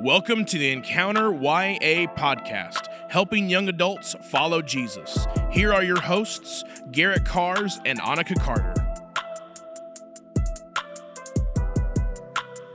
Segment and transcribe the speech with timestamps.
[0.00, 5.28] Welcome to the Encounter YA podcast, helping young adults follow Jesus.
[5.52, 8.74] Here are your hosts, Garrett Cars and Annika Carter.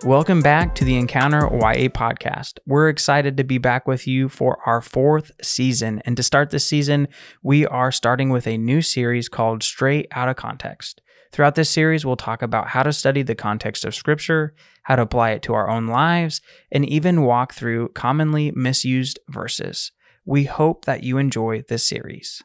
[0.06, 2.60] Welcome back to the Encounter YA podcast.
[2.66, 6.02] We're excited to be back with you for our fourth season.
[6.06, 7.10] And to start this season,
[7.44, 11.02] we are starting with a new series called Straight Out of Context.
[11.32, 15.04] Throughout this series, we'll talk about how to study the context of Scripture, how to
[15.04, 16.42] apply it to our own lives,
[16.72, 19.92] and even walk through commonly misused verses.
[20.26, 22.44] We hope that you enjoy this series.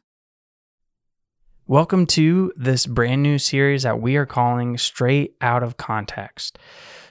[1.66, 6.59] Welcome to this brand new series that we are calling Straight Out of Context.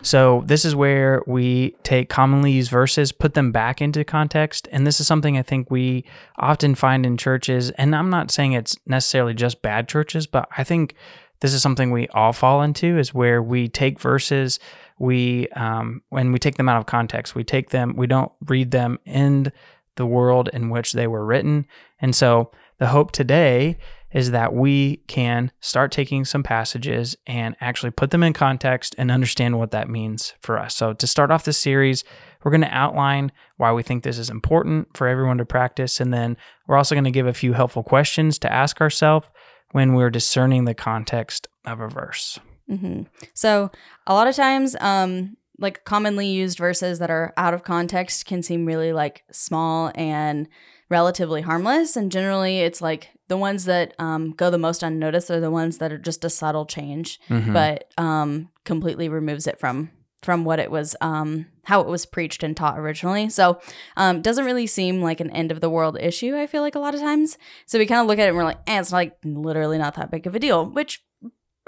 [0.03, 4.67] So, this is where we take commonly used verses, put them back into context.
[4.71, 6.05] And this is something I think we
[6.37, 7.71] often find in churches.
[7.71, 10.93] And I'm not saying it's necessarily just bad churches, but I think
[11.43, 14.59] this is something we all fall into is where we take verses
[14.97, 17.35] we um, when we take them out of context.
[17.35, 19.51] We take them we don't read them in
[19.97, 21.65] the world in which they were written.
[21.99, 23.77] And so the hope today
[24.13, 29.11] is that we can start taking some passages and actually put them in context and
[29.11, 30.77] understand what that means for us.
[30.77, 32.05] So to start off this series
[32.43, 35.99] we're going to outline why we think this is important for everyone to practice.
[35.99, 39.27] And then we're also going to give a few helpful questions to ask ourselves
[39.73, 42.39] when we're discerning the context of a verse.
[42.69, 43.03] Mm-hmm.
[43.33, 43.69] So,
[44.07, 48.41] a lot of times, um, like commonly used verses that are out of context can
[48.41, 50.47] seem really like small and
[50.89, 51.95] relatively harmless.
[51.95, 55.79] And generally, it's like the ones that um, go the most unnoticed are the ones
[55.79, 57.53] that are just a subtle change, mm-hmm.
[57.53, 59.91] but um, completely removes it from
[60.23, 63.59] from what it was um how it was preached and taught originally so
[63.97, 66.79] um doesn't really seem like an end of the world issue i feel like a
[66.79, 68.91] lot of times so we kind of look at it and we're like eh, it's
[68.91, 71.03] like literally not that big of a deal which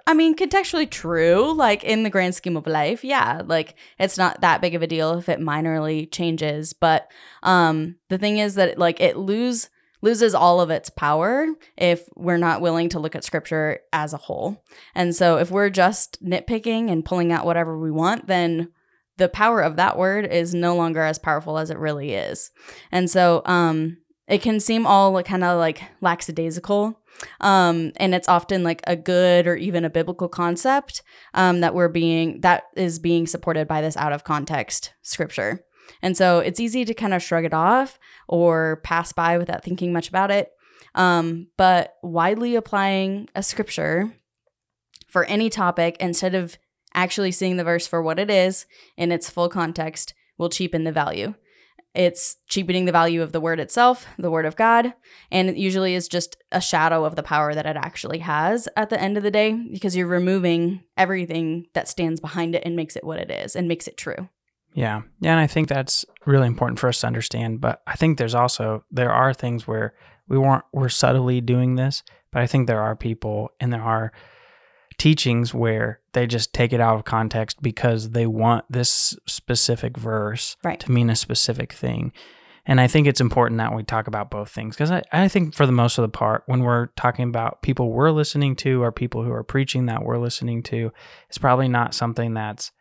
[0.07, 4.41] I mean, contextually true, like in the grand scheme of life, yeah, like it's not
[4.41, 6.73] that big of a deal if it minorly changes.
[6.73, 7.09] But
[7.41, 9.69] um, the thing is that like it lose
[10.05, 14.17] loses all of its power if we're not willing to look at scripture as a
[14.17, 14.63] whole.
[14.93, 18.71] And so if we're just nitpicking and pulling out whatever we want, then
[19.17, 22.51] the power of that word is no longer as powerful as it really is.
[22.91, 26.99] And so um it can seem all like kind of like lackadaisical.
[27.39, 31.01] Um, and it's often like a good or even a biblical concept
[31.33, 35.63] um, that we're being that is being supported by this out of context scripture.
[36.01, 39.93] And so it's easy to kind of shrug it off or pass by without thinking
[39.93, 40.51] much about it.
[40.93, 44.13] Um, but widely applying a scripture
[45.07, 46.57] for any topic instead of
[46.93, 48.65] actually seeing the verse for what it is
[48.97, 51.33] in its full context will cheapen the value.
[51.93, 54.93] It's cheapening the value of the word itself, the word of God,
[55.31, 58.89] and it usually is just a shadow of the power that it actually has at
[58.89, 62.97] the end of the day because you're removing everything that stands behind it and makes
[62.97, 64.27] it what it is and makes it true.
[64.75, 65.03] Yeah.
[65.21, 65.31] Yeah.
[65.31, 67.61] And I think that's really important for us to understand.
[67.61, 69.95] But I think there's also, there are things where
[70.27, 74.11] we weren't, we're subtly doing this, but I think there are people and there are
[74.97, 80.57] teachings where they just take it out of context because they want this specific verse
[80.63, 80.79] right.
[80.81, 82.11] to mean a specific thing.
[82.65, 85.53] And I think it's important that we talk about both things because I, I think
[85.53, 88.91] for the most of the part, when we're talking about people we're listening to or
[88.91, 90.91] people who are preaching that we're listening to,
[91.29, 92.71] it's probably not something that's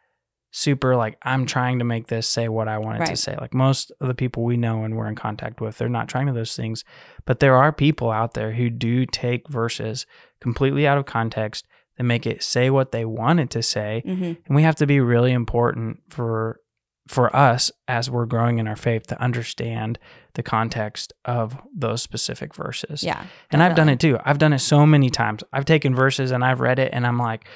[0.57, 3.09] super like I'm trying to make this say what I wanted right.
[3.09, 3.37] to say.
[3.41, 6.29] Like most of the people we know and we're in contact with, they're not trying
[6.29, 6.85] to those things.
[7.25, 10.07] But there are people out there who do take verses
[10.41, 11.67] completely out of context
[11.99, 14.05] and make it say what they want it to say.
[14.07, 14.25] Mm-hmm.
[14.47, 16.61] And we have to be really important for
[17.09, 19.99] for us as we're growing in our faith to understand
[20.35, 23.03] the context of those specific verses.
[23.03, 23.27] Yeah.
[23.51, 23.65] And definitely.
[23.65, 24.19] I've done it too.
[24.25, 25.43] I've done it so many times.
[25.53, 27.47] I've taken verses and I've read it and I'm like,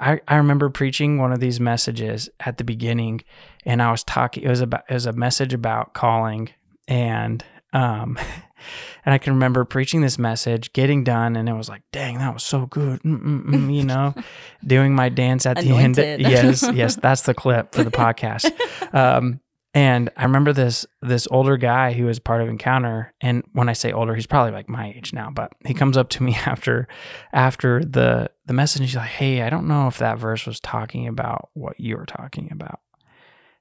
[0.00, 3.22] I, I remember preaching one of these messages at the beginning
[3.64, 6.50] and I was talking it was about it was a message about calling
[6.88, 8.18] and um
[9.04, 12.32] and I can remember preaching this message, getting done, and it was like, dang, that
[12.32, 14.14] was so good, Mm-mm-mm, you know,
[14.66, 15.96] doing my dance at the end.
[15.96, 18.50] Yes, yes, that's the clip for the podcast.
[18.94, 19.40] Um,
[19.74, 23.72] and I remember this this older guy who was part of Encounter, and when I
[23.72, 26.86] say older, he's probably like my age now, but he comes up to me after
[27.32, 28.82] after the the message.
[28.82, 32.06] He's like, "Hey, I don't know if that verse was talking about what you were
[32.06, 32.80] talking about."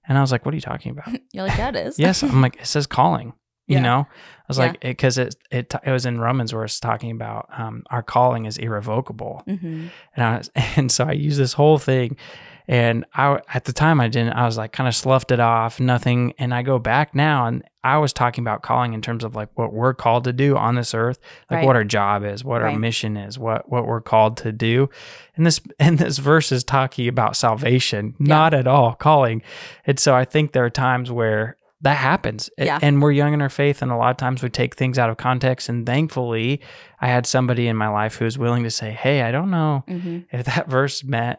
[0.05, 2.41] And I was like, "What are you talking about?" You're like, "That is." yes, I'm
[2.41, 3.33] like, it says calling.
[3.67, 3.83] You yeah.
[3.83, 4.65] know, I was yeah.
[4.65, 8.03] like, because it, it, it it was in Romans where it's talking about um, our
[8.03, 9.87] calling is irrevocable, mm-hmm.
[10.13, 12.17] and I was, and so I use this whole thing
[12.71, 14.31] And I at the time I didn't.
[14.31, 16.33] I was like kind of sloughed it off, nothing.
[16.39, 19.49] And I go back now, and I was talking about calling in terms of like
[19.55, 21.19] what we're called to do on this earth,
[21.49, 21.65] like Right.
[21.65, 24.89] what our job is, what our mission is, what what we're called to do.
[25.35, 29.41] And this and this verse is talking about salvation, not at all calling.
[29.85, 32.49] And so I think there are times where that happens.
[32.57, 32.79] Yeah.
[32.81, 35.09] And we're young in our faith, and a lot of times we take things out
[35.09, 35.67] of context.
[35.67, 36.61] And thankfully,
[37.01, 39.83] I had somebody in my life who was willing to say, "Hey, I don't know
[39.89, 41.37] hmm if that verse meant,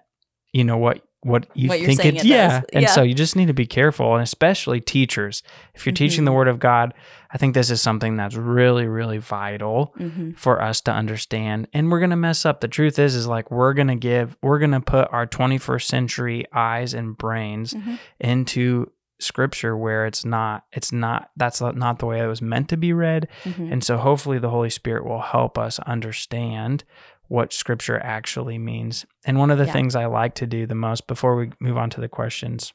[0.52, 2.60] you know what." What you What think it, it yeah.
[2.60, 2.68] does.
[2.72, 5.42] And so you just need to be careful, and especially teachers.
[5.74, 6.34] If you're teaching the Mhm.
[6.34, 6.94] word of God,
[7.32, 11.90] I think this is something that's really, really vital hmm for us to understand and
[11.90, 14.58] we're going to mess up the truth is is like we're going to give we're
[14.58, 17.98] going to put our 21st century eyes and brains Mhm.
[18.18, 18.86] into
[19.18, 22.92] scripture where it's not it's not that's not the way it was meant to be
[22.92, 26.82] read hmm and so hopefully the holy spirit will help us understand
[27.32, 29.72] what scripture actually means and one of the Yeah.
[29.72, 32.72] things i like to do the most before we move on to the questions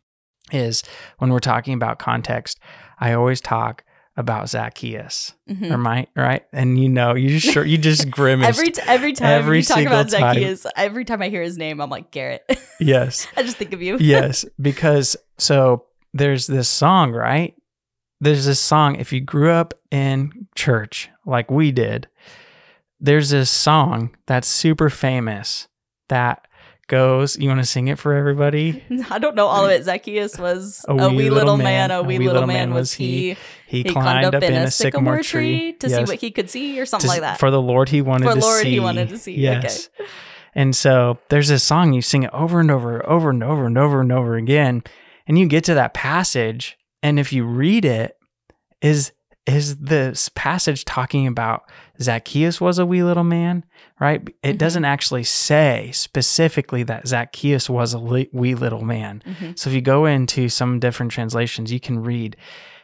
[0.52, 0.82] is
[1.20, 2.60] when we're talking about context
[3.00, 3.84] i always talk
[4.16, 8.50] about zacchaeus hmm or my right and you know you just sure you just grimaced
[8.60, 10.34] Every t- every time Every you talk about time.
[10.34, 12.42] Zacchaeus, every time I hear his name, I'm like Garrett.
[12.80, 13.98] yes I just think of you.
[14.00, 17.54] yes because so there's this song right
[18.22, 22.08] there's this song if you grew up in church like we did
[23.00, 25.68] there's this song that's super famous
[26.10, 26.48] that
[26.88, 29.84] goes you want to sing it for everybody I don't know all of it.
[29.84, 33.36] Zacchaeus was a, wee, little man, a wee little man was he.
[33.68, 37.08] he, climbed, up in a sycamore tree, to see what he could see or something
[37.10, 37.40] To- like that.
[37.40, 39.42] for the lord he wanted For to Lord see he wanted to see, okay.
[39.64, 39.90] yes
[40.56, 43.78] and so there's this song you sing it over and over over and over and
[43.78, 44.82] over and over again
[45.28, 48.16] and you get to that passage and if you read it
[48.82, 49.12] is
[49.46, 51.64] is this passage talking about
[52.02, 53.64] Zacchaeus was a wee little man,
[54.00, 54.22] right?
[54.44, 54.58] It Mhm.
[54.58, 59.22] doesn't actually say specifically that Zacchaeus was a li- wee little man.
[59.26, 59.58] Mhm.
[59.58, 62.36] So if you go into some different translations, you can read.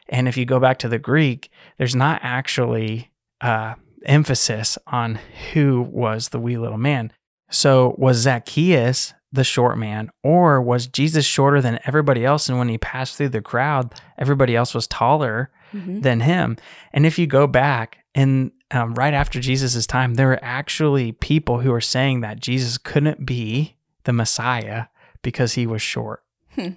[0.09, 3.09] And if you go back to the Greek, there's not actually
[3.41, 3.73] uh,
[4.05, 5.19] emphasis on
[5.53, 7.11] who was the wee little man.
[7.51, 12.47] So was Zacchaeus the short man, or was Jesus shorter than everybody else?
[12.47, 16.03] And when he passed through the crowd, everybody else was taller Mhm.
[16.03, 16.55] than him.
[16.93, 21.59] And if you go back and um, right after Jesus' time, there were actually people
[21.59, 24.85] who were saying that Jesus couldn't be the Messiah
[25.21, 26.23] because he was short.
[26.55, 26.69] Hmm.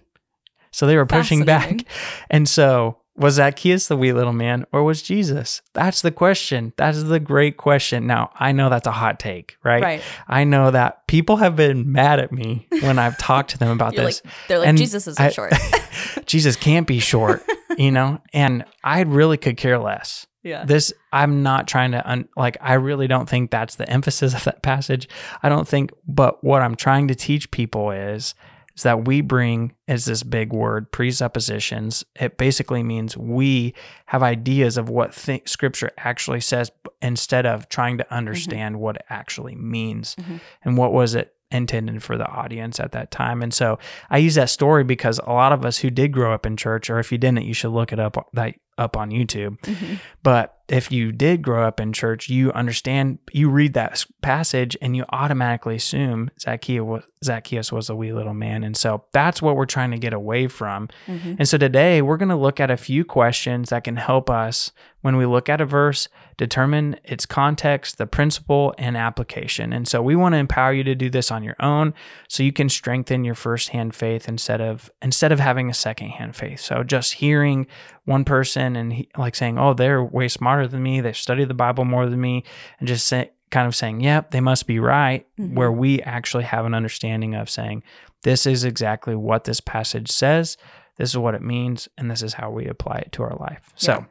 [0.71, 1.81] So they were pushing back.
[2.31, 5.63] And so was Zacchaeus the wee little man or was Jesus?
[5.73, 6.73] That's the question.
[6.77, 8.07] That's the great question.
[8.07, 9.83] Now, I know that's a hot take, right?
[9.83, 10.03] Right.
[10.29, 13.95] I know that people have been mad at me when I've talked to them about
[13.97, 14.23] this.
[14.23, 15.55] like, they're like, And Jesus isn't I- short.
[16.27, 17.43] Jesus can't be short,
[17.79, 18.21] you know?
[18.35, 20.27] And I really could care less.
[20.47, 20.65] Yeah.
[20.65, 24.45] This, I'm not trying to, un, like, I really don't think that's the emphasis of
[24.45, 25.09] that passage.
[25.43, 28.35] I don't think, but what I'm trying to teach people is,
[28.77, 32.05] is that we bring, is this big word, presuppositions.
[32.15, 33.75] It basically means we
[34.07, 36.71] have ideas of what th- scripture actually says
[37.03, 40.41] instead of trying to understand what it actually means Mhm.
[40.63, 43.43] and what was it intended for the audience at that time.
[43.43, 43.79] And so
[44.11, 46.91] I use that story because a lot of us who did grow up in church,
[46.91, 49.59] or if you didn't, you should look it up that up on YouTube.
[49.61, 49.99] Mhm.
[50.23, 54.95] But if you did grow up in church, you understand, you read that passage and
[54.95, 58.63] you automatically assume Zacchaeus was, Zacchaeus was a wee little man.
[58.63, 60.89] And so that's what we're trying to get away from.
[61.07, 61.37] Mhm.
[61.39, 64.71] And so today we're going to look at a few questions that can help us
[65.01, 69.73] when we look at a verse, determine its context, the principle, and application.
[69.73, 71.95] And so we want to empower you to do this on your own
[72.29, 76.61] so you can strengthen your firsthand faith instead of instead of having a secondhand faith.
[76.61, 77.67] So just hearing
[78.05, 81.01] one person and he, like saying, "Oh, they're way smarter than me.
[81.01, 82.43] They study the Bible more than me,"
[82.79, 85.55] and just say, kind of saying, "Yep, they must be right." Mhm.
[85.55, 87.83] Where we actually have an understanding of saying,
[88.23, 90.57] "This is exactly what this passage says.
[90.97, 93.71] This is what it means, and this is how we apply it to our life."
[93.77, 94.07] So,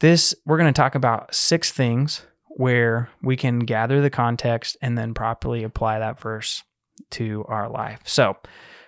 [0.00, 2.26] this we're going to talk about six things
[2.56, 6.62] where we can gather the context and then properly apply that verse
[7.10, 8.00] to our life.
[8.04, 8.36] So,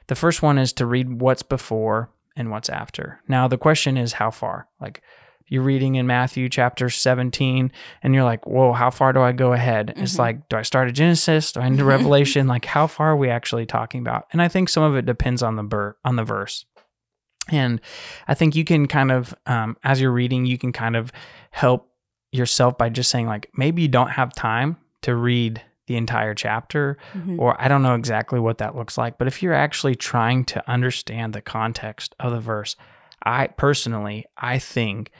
[0.08, 3.20] the first one is to read what's before and what's after.
[3.26, 4.68] Now, the question is how far?
[4.80, 5.02] Like
[5.46, 7.70] you're reading in Matthew chapter 17
[8.02, 10.18] and you're like, "Whoa, how far do I go ahead?" It's Mhm.
[10.18, 11.52] like, "Do I start at Genesis?
[11.52, 12.46] Do I end at Revelation?
[12.46, 15.42] like how far are we actually talking about?" And I think some of it depends
[15.42, 16.64] on the ver- on the verse.
[17.50, 17.80] And
[18.26, 21.12] I think you can kind of, um, as you're reading, you can kind of
[21.50, 21.90] help
[22.32, 26.96] yourself by just saying, like, maybe you don't have time to read the entire chapter,
[27.14, 27.38] Mhm.
[27.38, 29.18] or I don't know exactly what that looks like.
[29.18, 32.74] But if you're actually trying to understand the context of the verse,
[33.24, 35.10] I personally, I think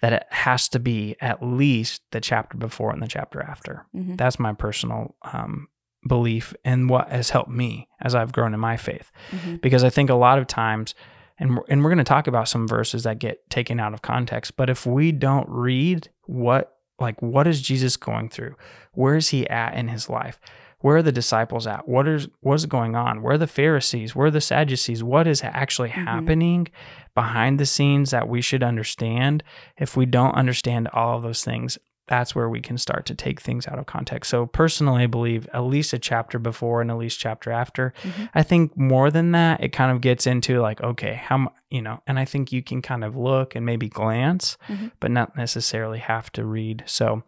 [0.00, 3.86] that it has to be at least the chapter before and the chapter after.
[3.94, 4.16] Mhm.
[4.16, 5.68] That's my personal um,
[6.08, 9.10] belief and what has helped me as I've grown in my faith.
[9.30, 9.56] Mm-hmm.
[9.56, 10.94] Because I think a lot of times,
[11.38, 14.00] and we're, and we're going to talk about some verses that get taken out of
[14.00, 18.56] context, but if we don't read what, like, what is Jesus going through?
[18.92, 20.40] Where is he at in his life?
[20.80, 21.86] Where are the disciples at?
[21.88, 23.22] What is what is going on?
[23.22, 24.14] Where are the Pharisees?
[24.16, 25.02] Where are the Sadducees?
[25.04, 26.04] What is actually Mhm.
[26.06, 26.68] happening
[27.14, 29.42] behind the scenes that we should understand?
[29.78, 33.40] If we don't understand all of those things, that's where we can start to take
[33.40, 34.30] things out of context.
[34.30, 37.92] So personally, I believe at least a chapter before and at least chapter after.
[38.02, 38.28] Mhm.
[38.34, 42.02] I think more than that, it kind of gets into like, okay, how you know,
[42.08, 44.90] and I think you can kind of look and maybe glance, Mhm.
[44.98, 46.82] but not necessarily have to read.
[46.86, 47.22] So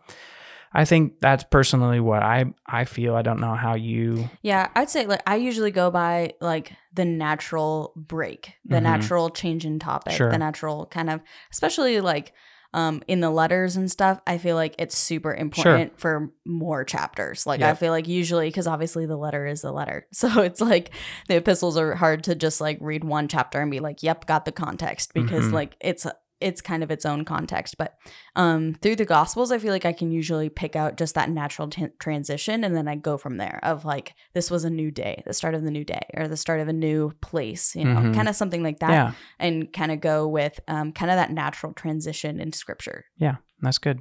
[0.74, 3.14] I think that's personally what I I feel.
[3.14, 4.28] I don't know how you.
[4.42, 8.82] Yeah, I'd say like I usually go by like the natural break, the Mhm.
[8.82, 10.30] natural change in topic, Sure.
[10.30, 12.32] the natural kind of, especially like
[12.74, 14.18] um in the letters and stuff.
[14.26, 17.46] I feel like it's super important for more chapters.
[17.46, 20.90] Like I feel like usually because obviously the letter is the letter, so it's like
[21.28, 24.46] the epistles are hard to just like read one chapter and be like, "Yep, got
[24.46, 25.52] the context," because Mhm.
[25.52, 26.06] like it's
[26.42, 27.78] it's kind of its own context.
[27.78, 27.94] But
[28.36, 31.68] um through the gospels i feel like i can usually pick out just that natural
[31.68, 35.22] t- transition and then i go from there of like this was a new day
[35.26, 38.00] the start of the new day or the start of a new place you know
[38.00, 38.14] Mhm.
[38.14, 41.30] kind of something like that yeah, and kind of go with um, kind of that
[41.30, 44.00] natural transition in scripture yeah, that's good.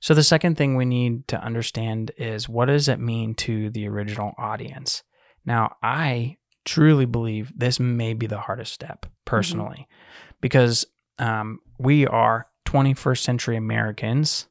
[0.00, 3.86] So the second thing we need to understand is what does it mean to the
[3.86, 5.04] original audience?
[5.46, 9.86] Now, I truly believe this may be the hardest step personally,
[10.40, 10.84] because
[11.22, 14.48] um, we are 21st century Americans.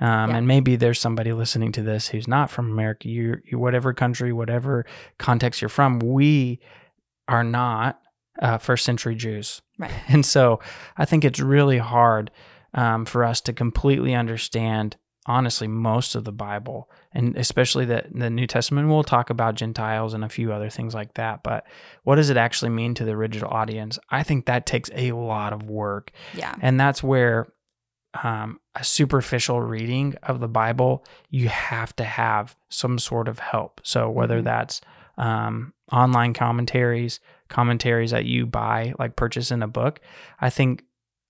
[0.00, 0.36] Um, Yeah.
[0.36, 3.08] And maybe there's somebody listening to this who's not from America.
[3.08, 4.86] You, you, whatever country, whatever
[5.18, 6.60] context you're from, we
[7.28, 8.00] are not
[8.40, 9.62] uh, first century Jews.
[9.78, 9.90] Right.
[10.08, 10.60] And so
[10.96, 12.30] I think it's really hard
[12.74, 14.96] um, for us to completely understand,
[15.30, 18.88] honestly, most of the Bible, and especially the, the New Testament.
[18.88, 21.42] We'll talk about Gentiles and a few other things like that.
[21.42, 21.64] But
[22.04, 23.98] what does it actually mean to the original audience?
[24.10, 26.10] I think that takes a lot of work.
[26.34, 27.52] yeah And that's where
[28.24, 33.80] um, a superficial reading of the Bible, you have to have some sort of help.
[33.84, 34.44] So whether Mhm.
[34.44, 34.80] that's
[35.16, 40.00] um, online commentaries, commentaries that you buy, like purchase in a book,
[40.40, 40.82] I think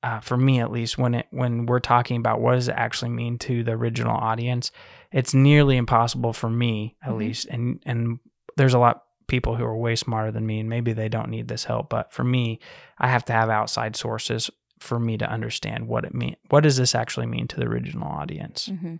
[0.03, 3.11] uh, for me at least, when it when we're talking about what does it actually
[3.11, 4.71] mean to the original audience,
[5.13, 7.19] it's nearly impossible for me at Mhm.
[7.19, 7.47] least.
[7.51, 8.19] And and
[8.57, 11.49] there's a lot people who are way smarter than me, and maybe they don't need
[11.49, 11.89] this help.
[11.91, 12.59] But for me,
[12.99, 16.37] I have to have outside sources for me to understand what it mean.
[16.49, 18.67] What does this actually mean to the original audience?
[18.67, 18.97] hmm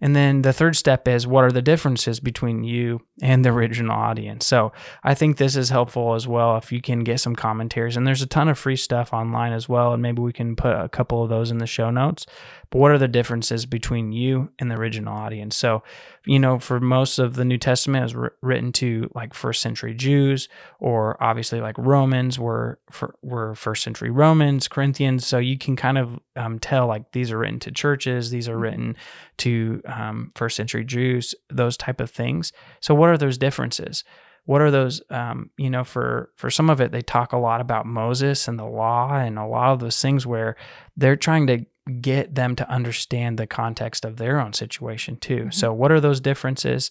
[0.00, 3.94] And then the third step is what are the differences between you and the original
[3.94, 4.46] audience?
[4.46, 4.72] So
[5.04, 7.96] I think this is helpful as well if you can get some commentaries.
[7.96, 9.92] And there's a ton of free stuff online as well.
[9.92, 12.26] And maybe we can put a couple of those in the show notes.
[12.70, 15.56] But what are the differences between you and the original audience?
[15.56, 15.82] So,
[16.24, 19.92] you know, for most of the New Testament is wr- written to like first century
[19.92, 20.48] Jews,
[20.78, 25.26] or obviously like Romans were for, were first century Romans, Corinthians.
[25.26, 28.56] So you can kind of um, tell like these are written to churches, these are
[28.56, 28.62] Mhm.
[28.62, 28.96] written
[29.38, 32.52] to um, first century Jews, those type of things.
[32.80, 34.04] So what are those differences?
[34.44, 35.02] What are those?
[35.10, 38.58] Um, you know, for for some of it, they talk a lot about Moses and
[38.58, 40.56] the law and a lot of those things where
[40.96, 41.64] they're trying to
[42.00, 45.46] get them to understand the context of their own situation too.
[45.46, 45.54] Mhm.
[45.54, 46.90] So what are those differences?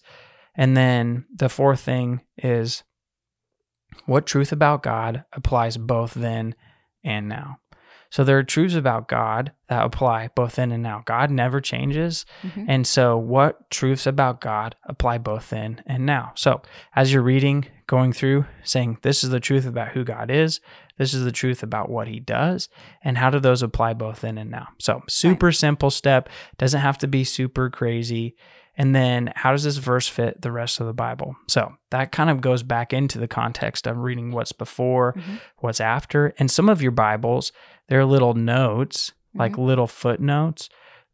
[0.55, 2.83] And then the fourth thing is
[4.05, 6.55] what truth about God applies both then
[7.03, 7.59] and now.
[8.11, 11.03] So there are truths about God that apply both then and now.
[11.05, 12.25] God never changes.
[12.41, 12.65] Mhm.
[12.67, 16.31] And so, what truths about God apply both then and now?
[16.35, 16.63] So,
[16.95, 20.59] as you're reading, going through, saying, This is the truth about who God is,
[20.99, 22.69] this is the truth about what he does,
[23.03, 24.67] and how do those apply both then and now?
[24.77, 26.29] So, super simple step,
[26.59, 28.35] doesn't have to be super crazy.
[28.77, 31.35] And then, how does this verse fit the rest of the Bible?
[31.47, 35.39] So, that kind of goes back into the context of reading what's before, Mhm.
[35.57, 36.33] what's after.
[36.37, 37.51] And some of your Bibles,
[37.87, 40.69] there are little notes, like little footnotes.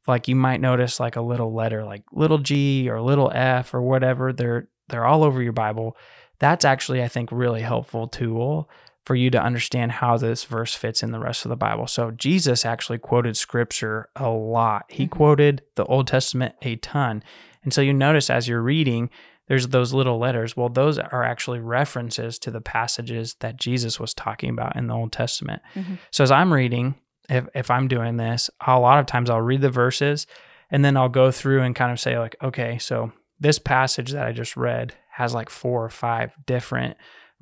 [0.08, 3.82] Like you might notice like a little letter, like little G or little F or
[3.82, 4.32] whatever.
[4.34, 5.98] They're they're all over your Bible.
[6.38, 8.70] That's actually, I think, really helpful tool
[9.06, 11.86] for you to understand how this verse fits in the rest of the Bible.
[11.88, 14.86] So Jesus actually quoted scripture a lot.
[14.90, 15.12] He Mhm.
[15.12, 17.24] quoted the Old Testament a ton.
[17.64, 19.10] And so you notice as you're reading,
[19.48, 20.58] there's those little letters.
[20.58, 24.96] Well, those are actually references to the passages that Jesus was talking about in the
[24.96, 25.62] Old Testament.
[25.76, 26.00] Mhm.
[26.10, 26.96] So as I'm reading,
[27.30, 30.26] if if I'm doing this, a lot of times I'll read the verses
[30.72, 34.26] and then I'll go through and kind of say like, okay, so this passage that
[34.26, 36.98] I just read has like four or five different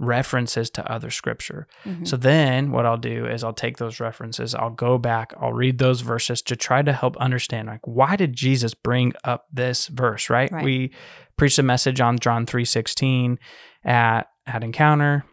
[0.05, 1.67] references to other scripture.
[1.85, 2.07] Mhm.
[2.07, 5.77] So then what I'll do is I'll take those references, I'll go back, I'll read
[5.77, 10.29] those verses to try to help understand like why did Jesus bring up this verse,
[10.29, 10.51] right?
[10.51, 10.63] Right.
[10.63, 10.91] We
[11.37, 13.37] preached a message on John 3:16
[13.83, 15.23] at at Encounter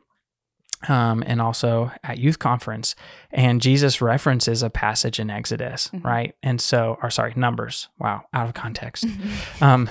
[0.88, 2.94] um, and also at youth conference
[3.32, 6.04] and jesus references a passage in exodus Mhm.
[6.04, 9.04] right and so or sorry numbers wow out of context
[9.60, 9.90] um,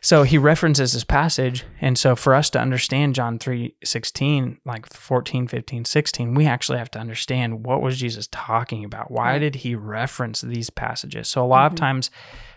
[0.00, 4.86] so he references this passage and so for us to understand john 3 16 like
[4.92, 9.38] 14 15 16 we actually have to understand what was jesus talking about why Right.
[9.38, 11.72] did he reference these passages so a lot Mhm.
[11.74, 12.10] of times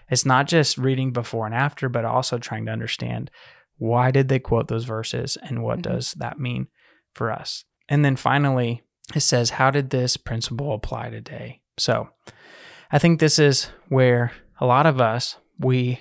[0.10, 3.30] it's not just reading before and after but also trying to understand
[3.78, 5.84] why did they quote those verses and what Mhm.
[5.84, 6.68] does that mean
[7.14, 8.84] for us and then finally
[9.16, 12.10] it says how did this principle apply today so
[12.92, 16.00] i think this is where a lot of us we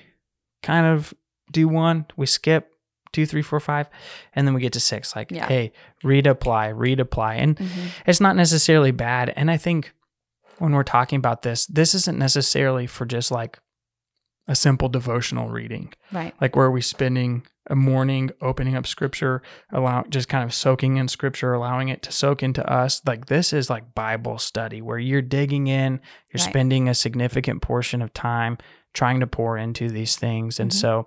[0.62, 1.14] kind of
[1.50, 2.70] do one we skip
[3.12, 3.88] two three four five
[4.34, 5.46] and then we get to six like Yeah.
[5.48, 5.72] hey
[6.04, 7.88] read apply read apply and Mhm.
[8.06, 9.92] it's not necessarily bad and i think
[10.58, 13.58] when we're talking about this this isn't necessarily for just like
[14.46, 16.34] a simple devotional reading Right.
[16.40, 20.96] like where are we spending a morning opening up scripture allow just kind of soaking
[20.96, 24.98] in scripture allowing it to soak into us like this is like bible study where
[24.98, 25.92] you're digging in
[26.32, 26.50] you're Right.
[26.50, 28.56] spending a significant portion of time
[28.94, 30.74] trying to pour into these things and Mhm.
[30.74, 31.06] so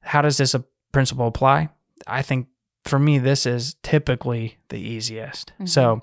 [0.00, 0.60] how does this uh,
[0.92, 1.68] principle apply
[2.06, 2.46] i think
[2.84, 5.68] for me this is typically the easiest Mhm.
[5.68, 6.02] so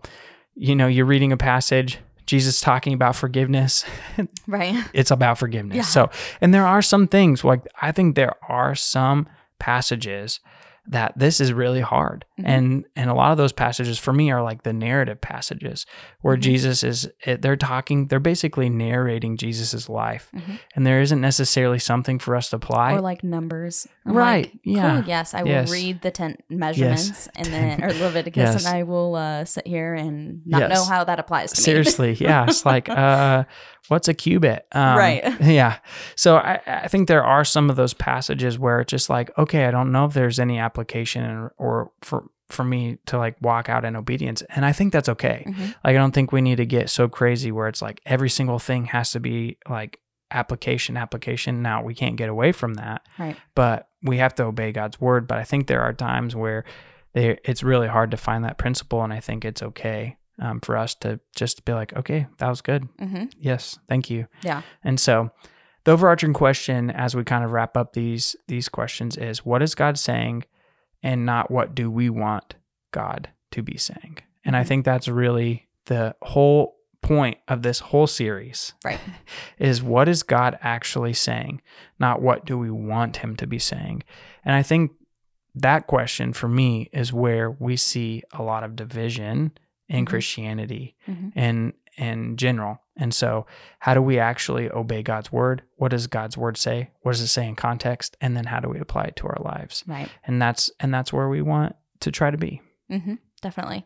[0.56, 3.86] you know you're reading a passage jesus talking about forgiveness
[4.48, 4.84] Right.
[4.94, 5.76] it's about forgiveness.
[5.76, 5.82] Yeah.
[5.84, 6.10] So,
[6.42, 9.28] and there are some things like I think there are some
[9.60, 10.40] passages
[10.88, 12.26] that this is really hard.
[12.40, 12.44] Mhm.
[12.46, 15.86] And and a lot of those passages for me are like the narrative passages
[16.22, 16.42] where Mhm.
[16.42, 20.30] Jesus is they're talking they're basically narrating Jesus's life.
[20.36, 20.60] Mhm.
[20.76, 22.94] And there isn't necessarily something for us to apply.
[22.94, 23.88] or like numbers.
[24.06, 25.00] I'm Right, like, yeah.
[25.02, 28.66] Cool, yes, I will read the ten measurements and then or Leviticus, Yes.
[28.66, 30.78] and I will uh, sit here and not Yes.
[30.78, 31.64] know how that applies to me.
[31.64, 32.46] Seriously, yeah.
[32.48, 33.46] It's like, uh,
[33.88, 34.66] what's a cubit?
[34.72, 35.24] Um, Right.
[35.42, 35.78] Yeah.
[36.16, 39.66] So I, I think there are some of those passages where it's just like, okay,
[39.66, 43.70] I don't know if there's any application or, or for for me to like walk
[43.70, 45.44] out in obedience, and I think that's okay.
[45.48, 45.68] Mhm.
[45.84, 48.60] Like I don't think we need to get so crazy where it's like every single
[48.60, 50.00] thing has to be like
[50.30, 51.62] application, application.
[51.64, 53.36] Now we can't get away from that, Right.
[53.56, 55.28] but we have to obey God's word.
[55.28, 56.66] But I think there are times where
[57.14, 60.76] they, it's really hard to find that principle, and I think it's okay um, for
[60.78, 62.88] us to just be like, okay, that was good.
[63.00, 64.28] hmm Yes, thank you.
[64.44, 64.62] Yeah.
[64.84, 65.32] And so,
[65.86, 69.76] the overarching question, as we kind of wrap up these these questions, is what is
[69.76, 70.44] God saying,
[71.04, 72.56] and not what do we want
[72.92, 74.18] God to be saying.
[74.44, 74.68] And I Mhm.
[74.68, 79.00] think that's really the whole point of this whole series Right.
[79.60, 81.62] is what is God actually saying,
[82.00, 84.02] not what do we want him to be saying.
[84.44, 84.92] And I think
[85.54, 89.52] that question for me is where we see a lot of division
[89.88, 90.08] in Mhm.
[90.08, 91.32] Christianity Mhm.
[91.36, 92.82] in in general.
[92.98, 93.46] And so,
[93.80, 95.64] how do we actually obey God's word?
[95.78, 96.90] What does God's word say?
[97.04, 98.18] What does it say in context?
[98.20, 99.84] And then how do we apply it to our lives?
[99.88, 100.10] Right.
[100.26, 102.62] And that's and that's where we want to try to be.
[102.90, 103.86] hmm definitely.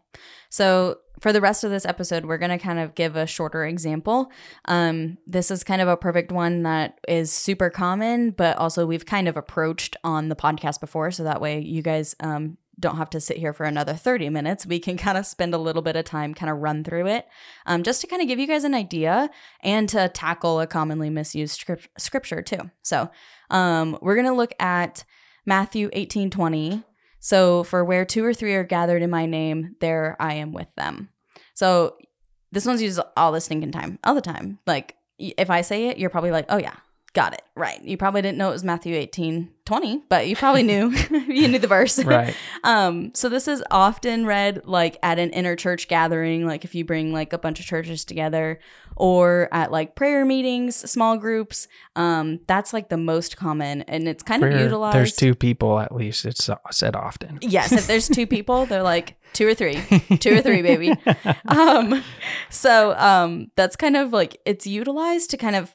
[0.49, 3.65] So for the rest of this episode, we're going to kind of give a shorter
[3.65, 4.31] example.
[4.65, 9.05] Um, this is kind of a perfect one that is super common, but also we've
[9.05, 11.11] kind of approached on the podcast before.
[11.11, 14.65] So that way you guys um, don't have to sit here for another 30 minutes.
[14.65, 17.27] We can kind of spend a little bit of time kind of run through it
[17.65, 19.29] um, just to kind of give you guys an idea
[19.61, 22.71] and to tackle a commonly misused script- scripture too.
[22.81, 23.09] So
[23.49, 25.03] um, we're going to look at
[25.45, 26.83] Matthew 18 20.
[27.19, 30.73] So, for where two or three are gathered in my name, there I am with
[30.77, 31.09] them.
[31.53, 31.97] So,
[32.51, 34.59] this one's used all the stinking time, all the time.
[34.65, 36.75] Like, if I say it, you're probably like, oh, yeah,
[37.13, 37.41] got it.
[37.55, 37.81] Right.
[37.83, 40.89] You probably didn't know it was Matthew 18 20, but you probably knew.
[41.27, 42.03] you knew the verse.
[42.03, 42.35] Right.
[42.61, 46.83] Um, so this is often read like at an inner church gathering, like if you
[46.83, 48.59] bring like a bunch of churches together,
[48.97, 51.69] or at like prayer meetings, small groups.
[51.95, 54.95] Um, that's like the most common, and it's kind of utilized.
[54.95, 56.25] there's two people at least.
[56.25, 57.39] It's said often.
[57.41, 59.81] Yes, if there's two people, they're like two or three,
[60.19, 60.93] two or three, baby.
[61.47, 62.03] Um,
[62.49, 65.73] so um, that's kind of like it's utilized to kind of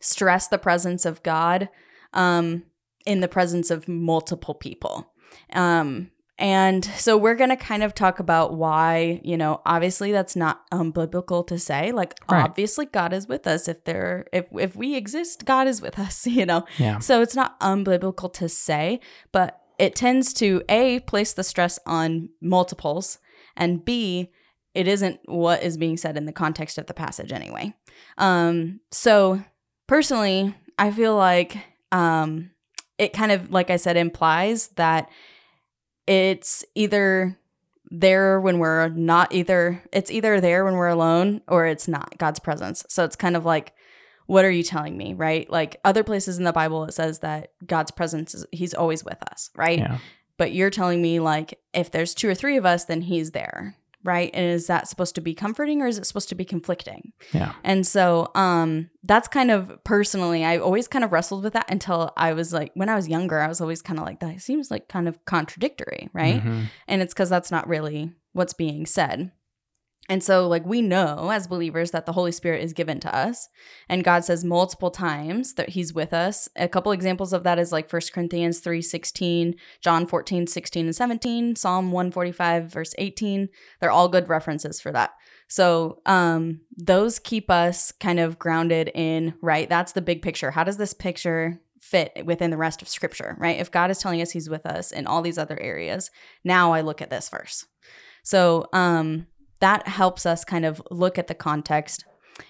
[0.00, 1.68] stress the presence of God
[2.12, 2.64] um,
[3.06, 5.12] in the presence of multiple people.
[5.52, 10.34] Um, and so we're going to kind of talk about why, you know, obviously that's
[10.34, 11.92] not unbiblical to say.
[11.92, 12.42] Like Right.
[12.44, 16.26] obviously God is with us if there if if we exist, God is with us,
[16.38, 16.64] you know.
[16.78, 16.98] Yeah.
[16.98, 19.00] So it's not unbiblical to say,
[19.32, 23.18] but it tends to A, place the stress on multiples,
[23.56, 24.30] and B,
[24.74, 27.74] it isn't what is being said in the context of the passage anyway.
[28.16, 29.42] Um, so
[29.90, 31.58] personally, I feel like
[31.90, 32.52] um,
[32.96, 35.10] it kind of, like I said, implies that
[36.06, 37.36] it's either
[37.90, 42.38] there when we're not either it's either there when we're alone or it's not God's
[42.38, 42.84] presence.
[42.88, 43.74] So it's kind of like
[44.26, 45.50] what are you telling me, right?
[45.50, 49.20] Like other places in the Bible it says that God's presence is he's always with
[49.32, 49.80] us, right?
[49.80, 49.98] Yeah.
[50.36, 53.76] But you're telling me like if there's two or three of us then he's there,
[54.04, 54.30] right?
[54.32, 57.12] And is that supposed to be comforting or is it supposed to be conflicting?
[57.32, 57.52] Yeah.
[57.64, 62.12] And so um that's kind of personally I always kind of wrestled with that until
[62.16, 64.70] I was like when I was younger I was always kind of like that seems
[64.70, 66.42] like kind of contradictory, right?
[66.42, 66.66] Mhm.
[66.88, 69.32] And it's cuz that's not really what's being said.
[70.10, 73.48] And so like we know as believers that the Holy Spirit is given to us
[73.88, 76.48] and God says multiple times that he's with us.
[76.56, 81.54] A couple examples of that is like 1 Corinthians 3:16, John 14, 16 and 17,
[81.54, 83.50] Psalm 145 verse 18.
[83.80, 85.12] They're all good references for that.
[85.46, 89.68] So um, those keep us kind of grounded in, right?
[89.68, 90.50] That's the big picture.
[90.50, 93.60] How does this picture fit within the rest of scripture, right?
[93.60, 96.10] If God is telling us he's with us in all these other areas,
[96.42, 97.66] now I look at this verse.
[98.24, 99.28] So um,
[99.60, 102.04] that helps us kind of look at the context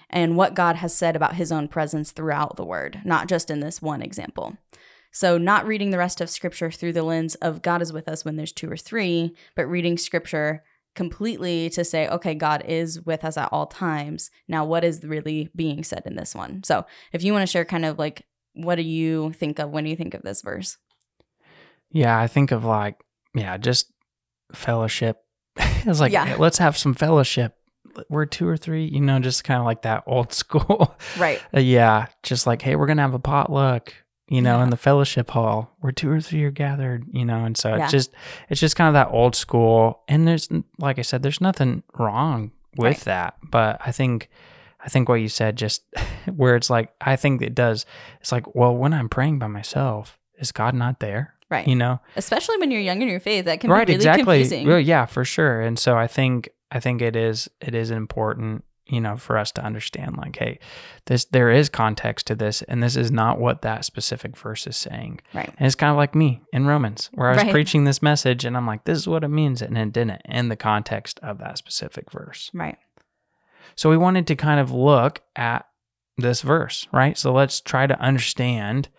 [0.09, 3.59] and what God has said about his own presence throughout the word, not just in
[3.59, 4.57] this one example.
[5.13, 8.23] So, not reading the rest of scripture through the lens of God is with us
[8.23, 10.63] when there's two or three, but reading scripture
[10.95, 14.29] completely to say, okay, God is with us at all times.
[14.47, 16.63] Now, what is really being said in this one?
[16.63, 19.85] So, if you want to share kind of like, what do you think of when
[19.85, 20.77] you think of this verse?
[21.89, 22.95] Yeah, I think of like,
[23.35, 23.91] yeah, just
[24.53, 25.17] fellowship.
[25.85, 26.25] it's like, Yeah.
[26.25, 27.55] hey, let's have some fellowship.
[28.09, 30.95] We're two or three, you know, just kind of like that old school.
[31.19, 31.41] Right.
[31.53, 33.93] Uh, yeah, just like, hey, we're gonna have a potluck,
[34.29, 34.63] you know, Yeah.
[34.63, 35.75] in the fellowship hall.
[35.79, 37.83] Where two or three are gathered, you know, and so Yeah.
[37.83, 38.11] it's just,
[38.49, 40.03] it's just kind of that old school.
[40.07, 40.47] And there's,
[40.79, 42.99] like I said, there's nothing wrong with Right.
[43.01, 44.29] that, but I think,
[44.83, 45.83] I think what you said, just
[46.33, 47.85] where it's like, I think it does.
[48.21, 51.33] It's like, well, when I'm praying by myself, is God not there?
[51.51, 51.67] Right.
[51.67, 53.85] You know, Especially when you're young in your faith, that can right?
[53.85, 54.23] be really exactly.
[54.39, 54.67] confusing.
[54.67, 55.61] Well, yeah, for sure.
[55.61, 59.51] And so I think, I think it is, it is important you know for us
[59.53, 60.59] to understand like hey
[61.05, 64.75] this there is context to this and this is not what that specific verse is
[64.75, 65.47] saying Right.
[65.57, 67.51] and it's kind of like me in romans where i was Right.
[67.51, 70.49] preaching this message and i'm like this is what it means and it didn't in
[70.49, 72.77] the context of that specific verse Right.
[73.75, 75.67] so we wanted to kind of look at
[76.17, 78.89] this verse right so let's try to understand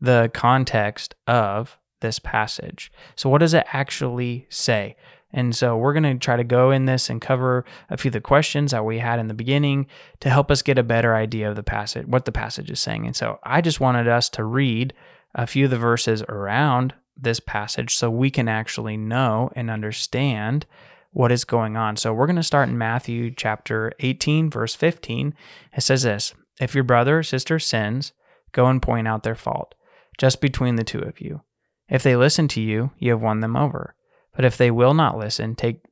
[0.00, 4.94] the context of this passage so what does it actually say
[5.32, 8.12] and so we're going to try to go in this and cover a few of
[8.12, 9.86] the questions that we had in the beginning
[10.20, 13.06] to help us get a better idea of the passage, what the passage is saying.
[13.06, 14.92] And so I just wanted us to read
[15.34, 20.66] a few of the verses around this passage so we can actually know and understand
[21.12, 21.96] what is going on.
[21.96, 25.34] So we're going to start in Matthew chapter 18, verse 15.
[25.74, 28.12] It says this If your brother or sister sins,
[28.52, 29.74] go and point out their fault,
[30.18, 31.42] just between the two of you.
[31.92, 33.94] If they listen to you, you have won them over.
[34.34, 35.84] But if they will not listen, take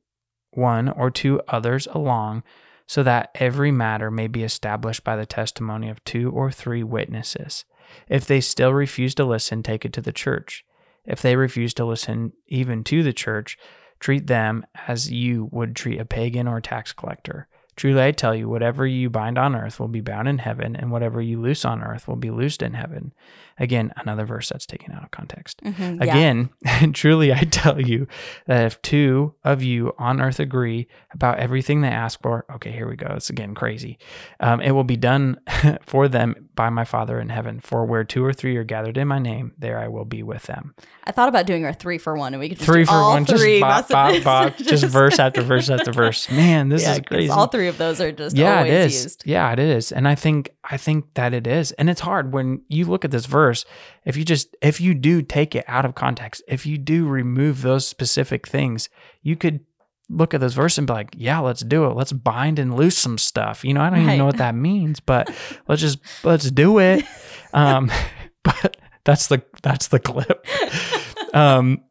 [0.49, 2.41] one or two others along,
[2.87, 7.65] so that every matter may be established by the testimony of two or three witnesses.
[8.09, 10.65] If they still refuse to listen, take it to the church.
[11.05, 13.59] If they refuse to listen even to the church,
[13.99, 17.47] treat them as you would treat a pagan or tax collector.
[17.75, 20.91] Truly, I tell you, whatever you bind on earth will be bound in heaven, and
[20.91, 23.13] whatever you loose on earth will be loosed in heaven.
[23.61, 25.61] Again, another verse that's taken out of context.
[25.63, 26.03] Mhm, yeah.
[26.03, 28.07] Again, truly I tell you
[28.47, 32.89] that if two of you on earth agree about everything they ask for, okay, here
[32.89, 33.13] we go.
[33.15, 33.99] It's again crazy.
[34.39, 35.39] Um, it will be done
[35.85, 37.59] for them by my Father in heaven.
[37.59, 40.43] For where two or three are gathered in my name, there I will be with
[40.43, 40.73] them.
[41.03, 43.25] I thought about doing a three for one, and we could just Three for one,
[43.25, 46.29] just bop, bop, bop, just verse after verse after verse.
[46.31, 47.29] Man, this yeah, is crazy.
[47.29, 49.03] All three of those are just yeah, always it is.
[49.03, 49.23] used.
[49.25, 49.91] Yeah, it is.
[49.91, 51.71] And I think I think that it is.
[51.73, 53.50] And it's hard when you look at this verse,
[54.05, 57.61] if you just if you do take it out of context, if you do remove
[57.61, 58.89] those specific things,
[59.21, 59.61] you could
[60.09, 61.95] look at this verse and be like, yeah, let's do it.
[61.95, 63.63] Let's bind and loose some stuff.
[63.63, 65.33] You know, I don't even know what that means, but
[65.67, 67.05] let's just let's do it.
[67.53, 67.89] Um
[68.43, 70.45] but that's the that's the clip.
[71.33, 71.81] Um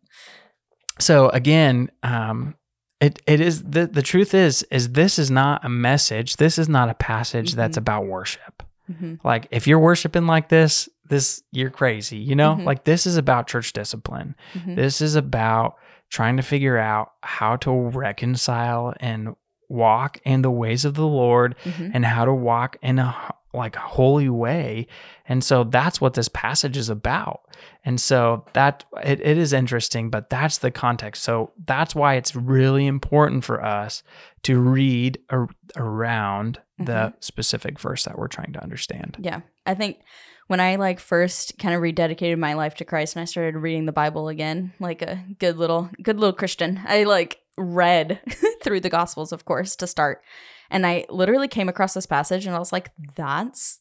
[0.99, 2.57] so again, um
[3.01, 6.37] it it is the the truth is is this is not a message.
[6.37, 7.81] This is not a passage that's Mhm.
[7.83, 8.63] about worship.
[8.91, 9.19] Mhm.
[9.25, 12.57] Like if you're worshiping like this, this you're crazy, you know?
[12.57, 12.65] Mhm.
[12.65, 14.35] Like this is about church discipline.
[14.55, 14.77] Mhm.
[14.77, 15.77] This is about
[16.09, 19.35] trying to figure out how to reconcile and
[19.69, 21.93] walk in the ways of the Lord Mhm.
[21.95, 23.15] and how to walk in a
[23.53, 24.87] like holy way.
[25.27, 27.43] And so that's what this passage is about.
[27.85, 31.23] And so that it, it is interesting, but that's the context.
[31.23, 34.03] So that's why it's really important for us
[34.43, 37.17] to read ar- around the mm-hmm.
[37.21, 39.17] specific verse that we're trying to understand.
[39.21, 39.41] Yeah.
[39.67, 40.01] I think
[40.47, 43.87] when I like first kind of rededicated my life to Christ and I started reading
[43.87, 48.21] the Bible again, like a good little good little Christian, I like read
[48.63, 50.23] through the Gospels, of course, to start.
[50.71, 53.81] And I literally came across this passage and I was like, that's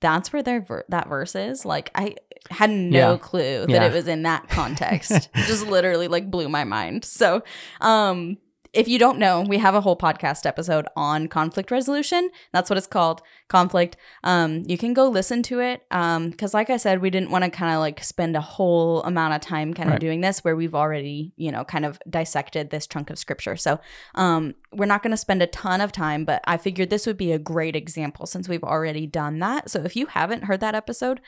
[0.00, 1.64] that's where their ver- that verse is.
[1.66, 2.16] Like I
[2.50, 3.18] had no Yeah.
[3.18, 3.84] clue that Yeah.
[3.86, 5.28] it was in that context.
[5.34, 7.04] Just literally like blew my mind.
[7.04, 7.42] So,
[7.82, 8.38] um
[8.72, 12.30] if you don't know, we have a whole podcast episode on conflict resolution.
[12.52, 13.96] That's what it's called, conflict.
[14.22, 15.82] Um, you can go listen to it.
[15.90, 19.02] Um, because like I said, we didn't want to kind of like spend a whole
[19.02, 20.00] amount of time kind of Right.
[20.00, 23.56] doing this where we've already, you know, kind of dissected this chunk of scripture.
[23.56, 23.80] So
[24.14, 27.16] um, we're not going to spend a ton of time, but I figured this would
[27.16, 29.68] be a great example since we've already done that.
[29.68, 31.20] So if you haven't heard that episode,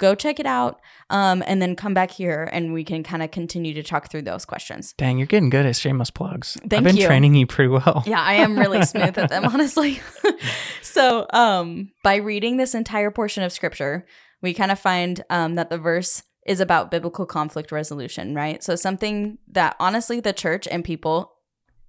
[0.00, 3.30] go check it out um, and then come back here and we can kind of
[3.30, 4.94] continue to talk through those questions.
[4.94, 6.56] Dang, you're getting good at shameless plugs.
[6.62, 7.06] Thank I've been you.
[7.06, 8.02] training you pretty well.
[8.06, 10.00] Yeah, I am really smooth at them, honestly.
[10.82, 14.06] so, um, by reading this entire portion of scripture,
[14.42, 18.64] we kind of find um, that the verse is about biblical conflict resolution, right?
[18.64, 21.32] So, something that honestly the church and people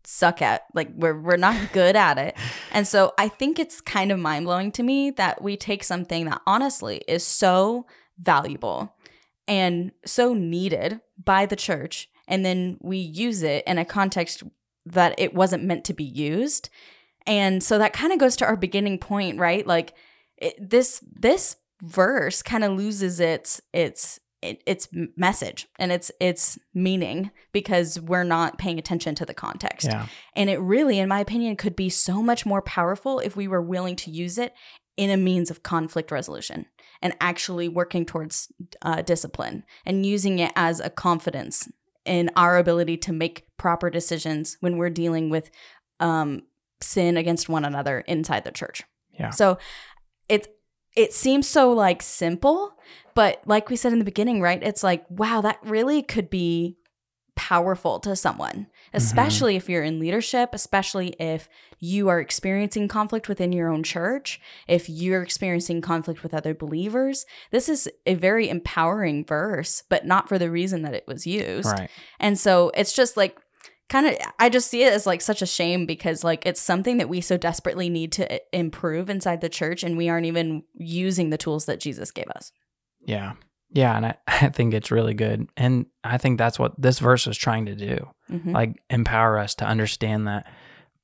[0.04, 0.64] suck at.
[0.74, 2.36] Like, we're, we're not good at it.
[2.72, 6.26] And so, I think it's kind of mind blowing to me that we take something
[6.26, 7.86] that honestly is so
[8.22, 8.94] valuable
[9.48, 14.44] and so needed by the church, and then we use it in a context
[14.86, 16.70] that it wasn't meant to be used.
[17.28, 19.66] And so that kind of goes to our beginning point, right?
[19.66, 19.94] Like
[20.38, 27.30] it, this this verse kind of loses its its its message and its its meaning
[27.52, 29.88] because we're not paying attention to the context.
[29.88, 30.08] Yeah.
[30.36, 33.62] And it really in my opinion could be so much more powerful if we were
[33.62, 34.54] willing to use it
[34.98, 36.66] in a means of conflict resolution
[37.02, 41.70] and actually working towards uh, discipline and using it as a confidence
[42.06, 45.52] in our ability to make proper decisions when we're dealing with
[46.00, 46.44] um,
[46.82, 48.84] sin against one another inside the church.
[49.18, 49.30] Yeah.
[49.32, 49.58] So
[50.30, 50.56] it
[50.96, 52.74] it seems so like simple,
[53.16, 54.62] but like we said in the beginning, right?
[54.62, 56.78] It's like wow, that really could be
[57.36, 58.98] powerful to someone, Mm-hmm.
[58.98, 61.48] especially if you're in leadership, especially if
[61.80, 67.26] you are experiencing conflict within your own church, if you're experiencing conflict with other believers.
[67.52, 71.68] This is a very empowering verse, but not for the reason that it was used.
[71.68, 71.90] Right.
[72.20, 73.38] And so it's just like
[73.88, 76.98] kind of I just see it as like such a shame because like it's something
[76.98, 80.64] that we so desperately need to eh, improve inside the church and we aren't even
[80.74, 82.52] using the tools that Jesus gave us.
[83.06, 83.34] Yeah.
[83.72, 83.96] Yeah.
[83.96, 85.48] And I, I think it's really good.
[85.58, 88.10] And I think that's what this verse is trying to do.
[88.30, 88.54] Mhm.
[88.54, 90.46] Like empower us to understand that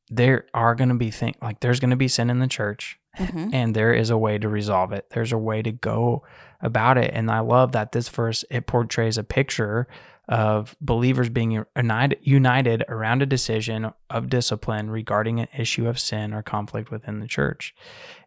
[0.09, 2.97] there are going to be things like there's going to be sin in the church
[3.19, 3.49] Mhm.
[3.53, 5.05] and there is a way to resolve it.
[5.11, 6.23] There's a way to go
[6.61, 7.11] about it.
[7.13, 9.87] And I love that this verse it portrays a picture
[10.29, 16.33] of believers being united, united around a decision of discipline regarding an issue of sin
[16.33, 17.75] or conflict within the church.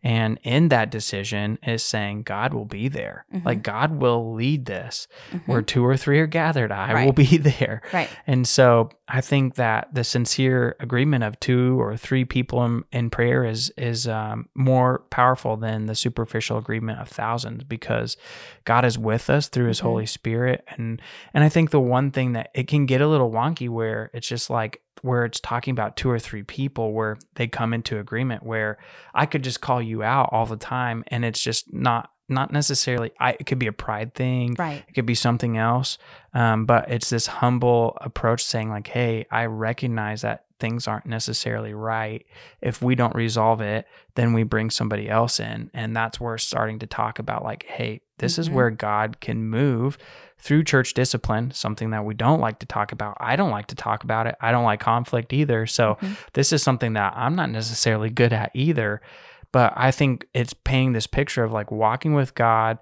[0.03, 3.27] And in that decision is saying God will be there.
[3.35, 3.45] Mhm.
[3.45, 5.07] Like God will lead this.
[5.33, 5.43] Mhm.
[5.47, 7.83] Where two or three are gathered, I will be there.
[7.93, 8.09] Right.
[8.27, 13.11] And so I think that the sincere agreement of two or three people in, in
[13.11, 18.17] prayer is is um, more powerful than the superficial agreement of thousands because
[18.65, 19.85] God is with us through His Mhm.
[19.85, 20.65] Holy Spirit.
[20.69, 21.03] And
[21.35, 24.29] and I think the one thing that it can get a little wonky where it's
[24.29, 28.43] just like where it's talking about two or three people where they come into agreement
[28.43, 28.79] where
[29.15, 33.11] I could just call you out all the time and it's just not not necessarily
[33.19, 34.85] I it could be a pride thing Right.
[34.87, 35.99] it could be something else
[36.33, 41.75] um, but it's this humble approach saying like hey i recognize that things aren't necessarily
[41.75, 42.25] right
[42.61, 43.85] if we don't resolve it
[44.15, 48.01] then we bring somebody else in and that's where starting to talk about like hey
[48.19, 48.53] this is Mhm.
[48.53, 49.99] where god can move
[50.41, 53.75] through church discipline something that we don't like to talk about i don't like to
[53.75, 56.17] talk about it i don't like conflict either so Mhm.
[56.33, 59.01] this is something that i'm not necessarily good at either
[59.53, 62.79] but i think it's painting this picture of like walking with god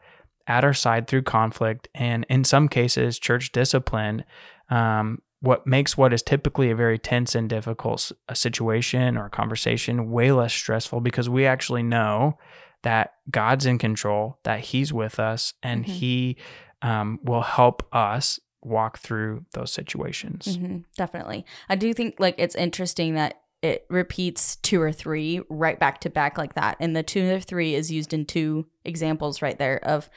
[0.47, 4.25] at our side through conflict and in some cases church discipline
[4.71, 10.33] um, what makes what is typically a very tense and difficult situation or conversation way
[10.33, 12.37] less stressful because we actually know
[12.83, 15.89] that god's in control that he's with us and Mhm.
[15.89, 16.37] he
[16.83, 21.45] um, will help us walk through those situations hmm definitely.
[21.69, 26.11] I do think like it's interesting that it repeats two or three right back to
[26.11, 26.77] back like that.
[26.79, 30.09] And the two or three is used in two examples right there of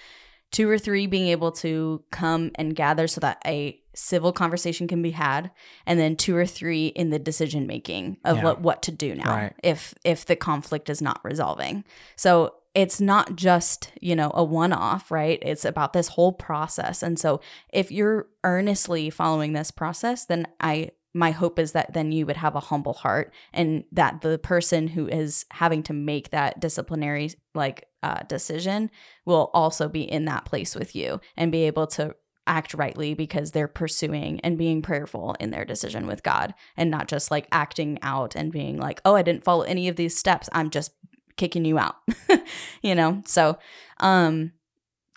[0.52, 5.02] two or three being able to come and gather so that a civil conversation can
[5.02, 5.50] be had
[5.86, 8.44] and then two or three in the decision making of Yeah.
[8.44, 9.54] what, what to do now Right.
[9.64, 11.84] if if the conflict is not resolving
[12.16, 17.04] so it's not just you know a one off right it's about this whole process
[17.04, 17.42] and so
[17.74, 22.38] if you're earnestly following this process then i my hope is that then you would
[22.38, 27.30] have a humble heart and that the person who is having to make that disciplinary
[27.54, 28.90] like uh, decision
[29.26, 32.16] will also be in that place with you and be able to
[32.48, 37.08] act rightly because they're pursuing and being prayerful in their decision with God and not
[37.08, 40.50] just like acting out and being like, oh, I didn't follow any of these steps.
[40.52, 40.92] I'm just
[41.42, 41.96] kicking you out,
[42.84, 43.24] you know?
[43.26, 43.58] So,
[44.00, 44.52] um,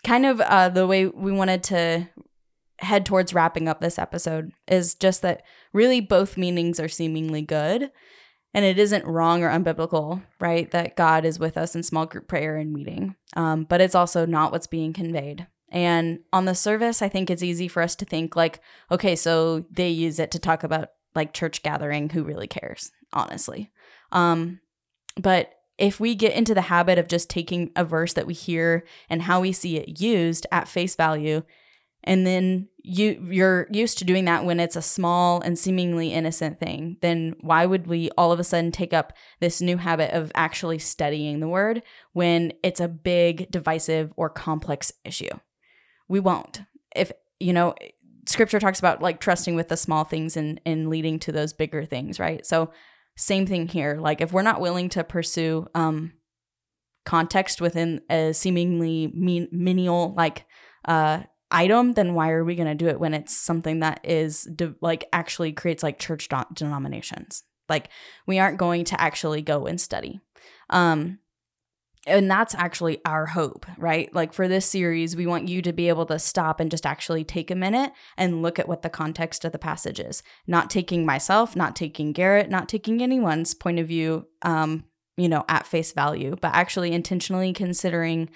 [0.03, 2.09] kind of uh, the way we wanted to
[2.79, 7.91] head towards wrapping up this episode is just that really both meanings are seemingly good.
[8.55, 10.69] And it isn't wrong or unbiblical, right?
[10.71, 13.15] That God is with us in small group prayer and meeting.
[13.35, 15.45] Um, but it's also not what's being conveyed.
[15.69, 19.65] And on the service, I think it's easy for us to think, like, okay, so
[19.69, 22.09] they use it to talk about like church gathering.
[22.09, 23.71] Who really cares, honestly?
[24.11, 24.61] Um,
[25.17, 28.85] but if we get into the habit of just taking a verse that we hear
[29.09, 31.41] and how we see it used at face value
[32.05, 36.59] and then you you're used to doing that when it's a small and seemingly innocent
[36.59, 40.31] thing then why would we all of a sudden take up this new habit of
[40.35, 41.81] actually studying the word
[42.13, 45.29] when it's a big divisive or complex issue?
[46.07, 46.61] We won't.
[46.95, 47.73] If you know
[48.27, 51.83] scripture talks about like trusting with the small things and and leading to those bigger
[51.83, 52.45] things right?
[52.45, 52.71] So
[53.17, 56.11] same thing here like if we're not willing to pursue um
[57.05, 60.45] context within a seemingly mean, menial like
[60.85, 64.43] uh item, then why are we going to do it when it's something that is
[64.55, 67.43] de- like actually creates like church do- denominations?
[67.69, 67.89] Like
[68.27, 70.19] we aren't going to actually go and study.
[70.69, 71.19] Um,
[72.05, 74.13] and that's actually our hope, right?
[74.13, 77.23] Like for this series, we want you to be able to stop and just actually
[77.23, 80.21] take a minute and look at what the context of the passage is.
[80.45, 84.83] Not taking myself, not taking Garrett, not taking anyone's point of view, um,
[85.17, 88.29] you know, at face value, but actually intentionally considering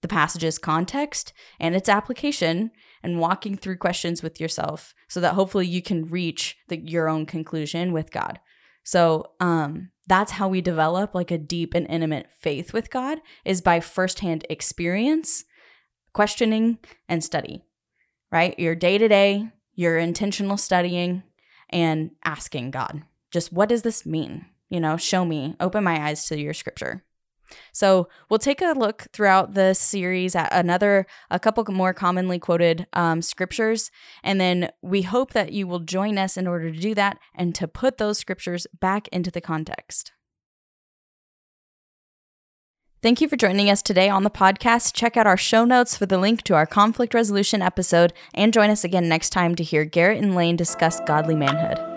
[0.00, 2.70] the passage's context and its application
[3.02, 7.26] and walking through questions with yourself so that hopefully you can reach the, your own
[7.26, 8.40] conclusion with God.
[8.82, 13.60] So, um, that's how we develop like a deep and intimate faith with God is
[13.60, 15.44] by firsthand experience,
[16.12, 17.64] questioning, and study,
[18.32, 18.58] right?
[18.58, 21.22] Your day to day, your intentional studying,
[21.68, 24.46] and asking God, just what does this mean?
[24.68, 27.04] You know, show me, open my eyes to your scripture.
[27.72, 32.86] So we'll take a look throughout the series at another, a couple more commonly quoted
[32.92, 33.90] um, scriptures.
[34.22, 37.54] And then we hope that you will join us in order to do that and
[37.54, 40.12] to put those scriptures back into the context.
[43.02, 44.92] Thank you for joining us today on the podcast.
[44.92, 48.68] Check out our show notes for the link to our conflict resolution episode and join
[48.68, 51.89] us again next time to hear Garrett and Lane discuss godly manhood.